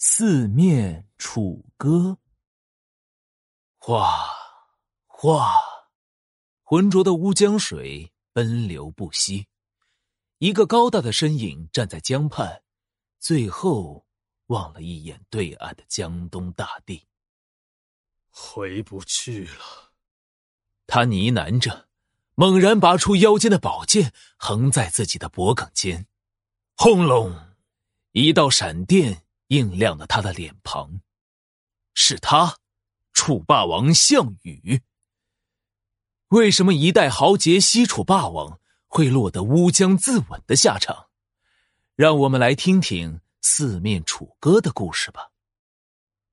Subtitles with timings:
[0.00, 2.18] 四面楚歌。
[3.78, 4.28] 哗
[5.08, 5.52] 哗，
[6.62, 9.48] 浑浊的乌江水奔流不息。
[10.38, 12.62] 一个高大的身影站在江畔，
[13.18, 14.06] 最后
[14.46, 17.08] 望了一眼对岸的江东大地。
[18.30, 19.92] 回不去了，
[20.86, 21.88] 他呢喃着。
[22.36, 26.06] 猛然拔出腰间的宝剑，横在自己的脖颈间，
[26.76, 27.36] 轰隆，
[28.12, 31.00] 一道闪电映亮了他的脸庞。
[31.94, 32.56] 是他，
[33.12, 34.80] 楚霸王项羽。
[36.28, 41.08] 为什么一代豪杰西楚霸王会落得乌江自刎的下场？
[41.96, 45.30] 让我们来听听四面楚歌的故事吧。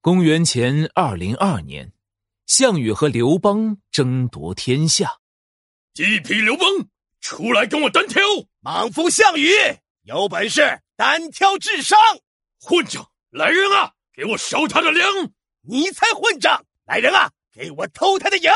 [0.00, 1.92] 公元前二零二年，
[2.46, 5.18] 项羽和刘邦争夺天下。
[5.92, 6.66] 地痞刘邦，
[7.20, 8.22] 出来跟我单挑！
[8.60, 9.50] 莽夫项羽，
[10.02, 11.98] 有本事单挑智商！
[12.60, 13.08] 混账！
[13.30, 15.08] 来人啊，给我烧他的粮！
[15.62, 16.64] 你才混账！
[16.86, 18.54] 来人啊，给我偷他的羊！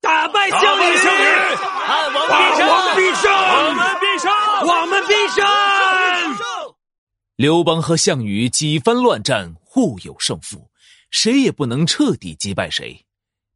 [0.00, 0.96] 打败项羽！
[0.96, 1.56] 项羽！
[1.56, 2.26] 汉王
[2.96, 3.30] 必胜！
[3.30, 4.32] 我们必胜！
[4.68, 5.42] 我们必胜！
[5.42, 6.74] 我们必胜！
[7.36, 10.70] 刘邦和项羽几番乱战，互有胜负，
[11.10, 13.06] 谁也不能彻底击败谁。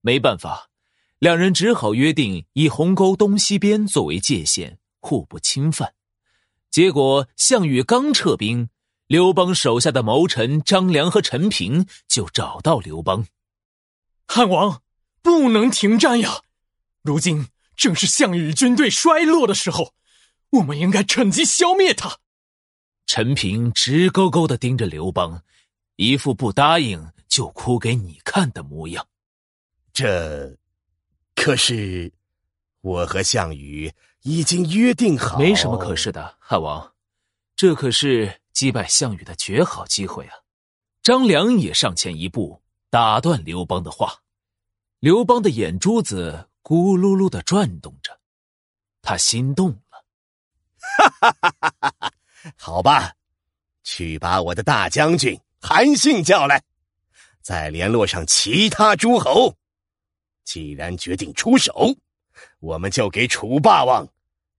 [0.00, 0.68] 没办法。
[1.20, 5.94] 两人只好约定以鸿沟东西边作为界限，互不侵犯。
[6.70, 8.68] 结果，项羽刚撤兵，
[9.06, 13.26] 刘邦手下的谋臣张良和陈平就找到刘邦
[14.26, 14.82] ：“汉王，
[15.20, 16.40] 不能停战呀！
[17.02, 19.92] 如今正是项羽军队衰落的时候，
[20.50, 22.18] 我们应该趁机消灭他。”
[23.06, 25.42] 陈平直勾勾的盯着刘邦，
[25.96, 29.06] 一副不答应就哭给你看的模样。
[29.92, 30.56] 这。
[31.34, 32.12] 可是，
[32.80, 35.38] 我和项羽已经约定好。
[35.38, 36.94] 没什么可是的，汉王，
[37.56, 40.38] 这可是击败项羽的绝好机会啊！
[41.02, 44.22] 张良也上前一步，打断刘邦的话。
[45.00, 48.18] 刘邦的眼珠子咕噜噜的转动着，
[49.02, 50.04] 他心动了。
[50.78, 52.12] 哈哈哈哈哈！
[52.56, 53.12] 好吧，
[53.82, 56.62] 去把我的大将军韩信叫来，
[57.42, 59.56] 再联络上其他诸侯。
[60.44, 61.96] 既然决定出手，
[62.60, 64.06] 我们就给楚霸王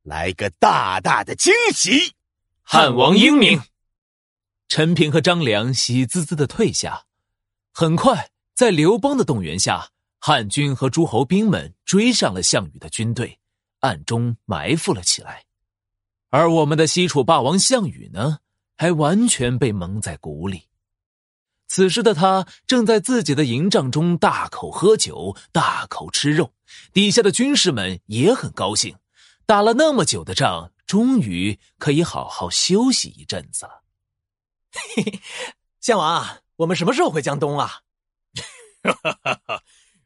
[0.03, 2.14] 来个大大的惊喜。
[2.62, 3.62] 汉王英明。
[4.75, 7.06] 陈平和张良喜滋滋的退下。
[7.72, 13.40] 很快，在刘邦的动员下，汉军和诸侯兵们追上了项羽的军队，
[13.80, 15.46] 暗中埋伏了起来。
[16.30, 18.40] 而我们的西楚霸王项羽呢，
[18.75, 20.63] 还完全被蒙在鼓里。
[21.69, 26.52] 此时的他正在自己的营帐中大口喝酒、大口吃肉，
[26.92, 28.97] 底下的军士们也很高兴，
[29.46, 33.84] 打了那么久的仗，终于可以好好休息一阵子了。
[34.96, 35.19] 嘿嘿，
[35.80, 37.81] 项王，我们什么时候回江东啊？
[38.84, 39.63] 哈哈哈哈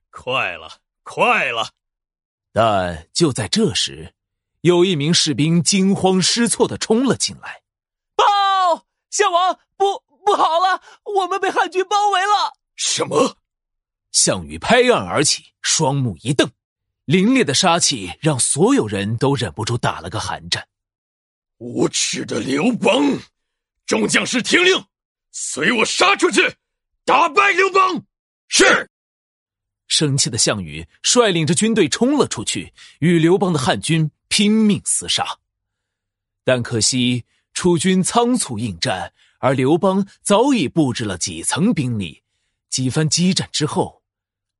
[0.10, 1.72] 快了，快了！
[2.54, 4.14] 但就在这时，
[4.62, 7.64] 有一名士兵惊慌失措的冲了进来
[8.16, 10.84] ：“报，项王不。”不好了，
[11.16, 12.54] 我们被汉军包围了！
[12.76, 13.38] 什么？
[14.12, 16.52] 项羽拍案而起，双目一瞪，
[17.08, 20.68] 凛冽的杀气让所有人都忍不住打了个寒战。
[21.58, 23.02] 无耻的刘邦！
[23.90, 24.86] 众将士听令，
[25.32, 26.58] 随我杀出去，
[27.06, 28.06] 打败刘邦！
[28.48, 28.88] 是。
[29.88, 35.40] 生气的项羽率领着军队冲了出去，与刘邦的汉军拼命厮杀。
[36.44, 39.12] 但可惜，楚军仓促应战。
[39.40, 42.22] 而刘邦早已布置了几层兵力，
[42.70, 44.04] 几番激战之后，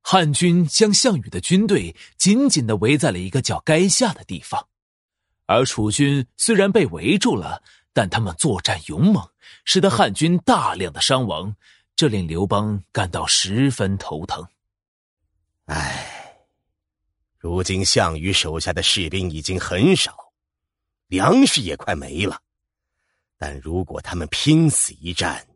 [0.02, 4.66] 汉军将项羽的军队紧紧的围在了一个叫垓下的地方。
[5.46, 7.62] 而楚军虽然被围住了，
[7.92, 9.28] 但他们作战勇猛，
[9.64, 11.54] 使得汉军大量的伤亡，
[11.96, 14.46] 这令刘邦感到十分头疼。
[15.66, 16.36] 唉，
[17.38, 20.32] 如今项羽手下的士兵已经很少，
[21.08, 22.40] 粮食也快没了。
[23.36, 25.46] 但如果他们拼死一战，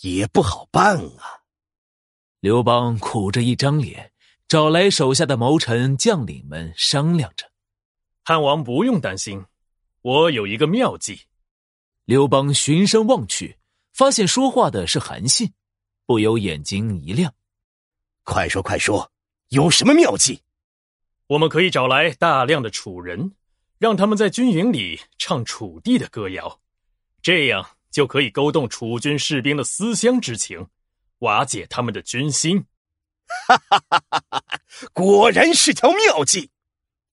[0.00, 1.42] 也不好办啊！
[2.40, 4.12] 刘邦苦着一张脸，
[4.48, 7.50] 找来手下的谋臣将领们商量着
[8.24, 9.44] ：“汉王不用担心，
[10.00, 11.26] 我有一个妙计。”
[12.04, 13.56] 刘邦循声望去，
[13.92, 15.52] 发现说话的是韩信，
[16.04, 17.32] 不由眼睛一亮
[18.24, 19.10] ：“快说快说，
[19.48, 20.42] 有什么妙计？”
[21.28, 23.34] 我们可以找来大量的楚人，
[23.78, 26.60] 让他们在军营里唱楚地的歌谣。
[27.22, 30.66] 这样就可以勾动楚军士兵的思乡之情，
[31.18, 32.66] 瓦解他们的军心。
[33.46, 34.60] 哈哈哈哈哈！
[34.92, 36.50] 果然是条妙计，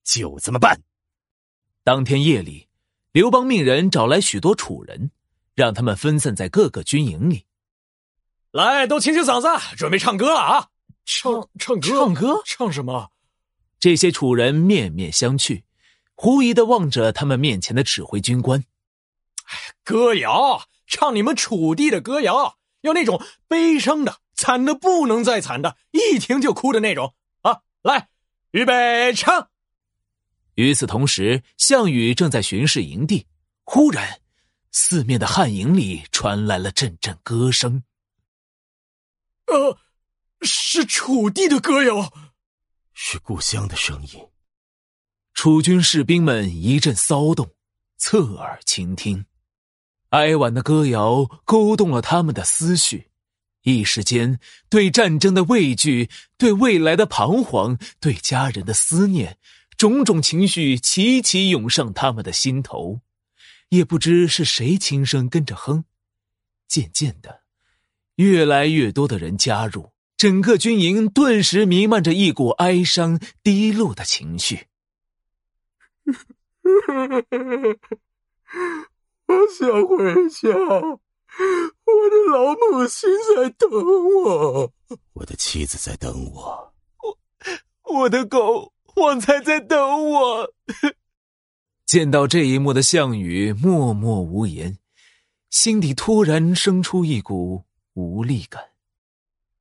[0.04, 0.82] 就这么办。
[1.84, 2.68] 当天夜里，
[3.20, 5.12] 刘邦命人找来许多楚人，
[5.54, 7.46] 让他们分散在各个军营里。
[8.52, 10.68] 来，都清清嗓子，准备唱歌了啊！
[11.04, 13.10] 唱唱歌，唱歌，唱什么？
[13.78, 15.64] 这些楚人面面相觑，
[16.16, 18.64] 狐疑的望着他们面前的指挥军官。
[19.84, 27.64] 歌谣，唱你们楚地的歌谣，要那种悲伤的、惨的不能再惨的，一听就哭的那种啊！
[27.82, 28.08] 来，
[28.52, 29.49] 预备，唱。
[30.60, 33.26] 与此同时，项羽正在巡视营地，
[33.64, 34.20] 忽然，
[34.74, 37.82] 四面的汉营里传来了阵阵歌声。
[39.46, 39.78] 呃，
[40.42, 42.12] 是楚地的歌谣，
[42.94, 44.28] 是故乡的声音。
[45.34, 47.52] 楚军士兵们一阵骚动，
[47.98, 49.24] 侧耳倾听，
[50.10, 53.08] 哀婉的歌谣勾动了他们的思绪。
[53.62, 59.38] 一时间，对战争的畏惧，对未来的彷徨，对家人的思念，
[59.80, 63.00] 种种情绪齐齐涌上他们的心头。
[63.70, 65.86] 也不知是谁轻声跟着哼，
[66.68, 67.44] 渐渐的。
[68.16, 74.66] 越来越多的人加入，整个军营顿时弥漫着一股哀伤、低落的情绪。
[79.28, 84.74] 我想回家，我的老母亲在等我，
[85.14, 86.74] 我的妻子在等我，
[87.04, 90.54] 我我的狗旺财在等我。
[91.86, 94.78] 见到这一幕的项羽默默无言，
[95.50, 97.66] 心底突然生出一股。
[97.96, 98.70] 无力感。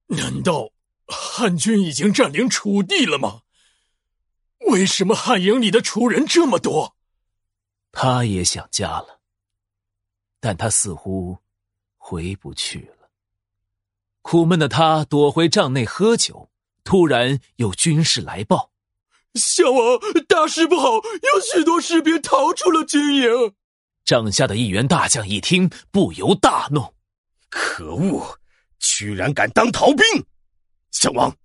[0.07, 0.71] 难道
[1.07, 3.43] 汉军已经占领楚地了吗？
[4.71, 6.95] 为什么汉营里的楚人这么多？
[7.91, 9.21] 他也想家了，
[10.39, 11.39] 但他似乎
[11.97, 13.11] 回不去了。
[14.23, 16.51] 苦闷的他躲回帐内喝酒，
[16.85, 18.71] 突然有军士来报
[19.39, 19.99] ：“项王，
[20.29, 20.95] 大事不好！
[20.97, 23.55] 有许多士兵逃出了军营。”
[24.05, 26.95] 帐下的一员大将一听，不由大怒。
[27.49, 28.39] 可恶！
[28.79, 30.05] 居然敢当逃兵！
[30.91, 31.37] 项王，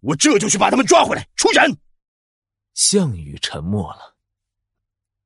[0.00, 1.70] 我这就去把他们抓回来，处斩。
[2.74, 4.14] 项羽沉默了，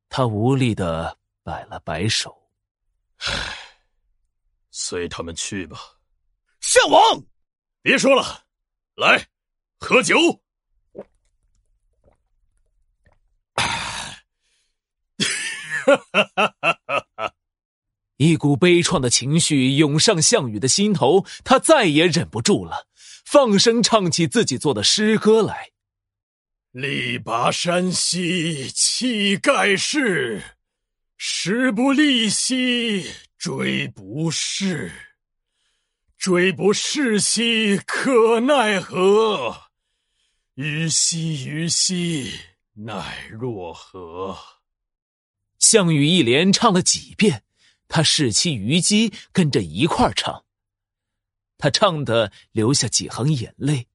[0.09, 2.51] 他无力的摆了摆手
[3.19, 3.57] ：“唉，
[4.71, 5.79] 随他们去吧。”
[6.61, 7.25] 项王，
[7.83, 8.45] 别说了，
[8.95, 9.27] 来，
[9.79, 10.17] 喝酒。
[13.55, 14.13] 哈哈哈哈
[15.19, 15.27] 哈！
[18.19, 22.87] 一股悲怆的情绪涌上项羽的心头，他再也忍不住了，
[23.25, 25.71] 放声唱起自己做的诗歌来
[26.73, 30.43] ：“力拔山兮气盖世，
[31.17, 33.07] 时不利兮
[33.39, 34.93] 骓不逝，
[36.21, 39.63] 骓不逝兮可奈何？
[40.57, 42.31] 虞兮虞兮
[42.75, 44.37] 奈若何？”
[45.61, 47.45] 项羽一连唱了几遍。
[47.93, 50.45] 他视妻虞姬跟着一块唱，
[51.59, 53.89] 他唱的流下几行眼泪，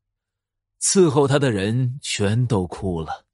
[0.82, 3.26] 伺候他的人全都哭了，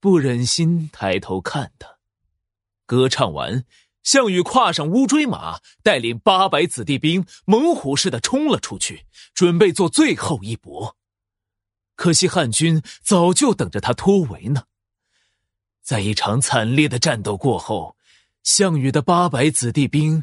[0.00, 1.96] 不忍心抬头看他。
[2.84, 3.64] 歌唱完，
[4.02, 10.98] 项羽跨上乌骓马，带领八百子弟兵猛虎似的冲了出去，准备做最后一搏。
[11.96, 14.64] 可惜汉军早就等着他突围呢。
[15.84, 17.96] 在一场惨烈的战斗过后。
[18.42, 20.22] 项羽的八百子弟兵，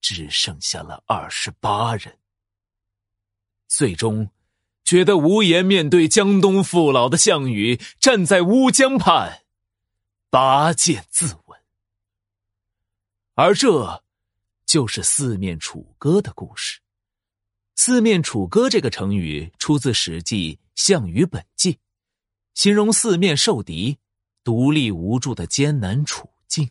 [0.00, 2.18] 只剩下了二十八人。
[3.68, 4.30] 最终，
[4.82, 9.44] 觉得无颜面对江东父老的项羽，站在乌江畔，
[10.28, 11.56] 拔剑自刎。
[13.34, 14.02] 而这，
[14.66, 16.80] 就是四面楚歌的故事。
[17.76, 21.74] 四面楚歌这个成语出自《史记·项羽本纪》，
[22.54, 23.98] 形容四面受敌、
[24.44, 26.70] 独立无助的艰难处境。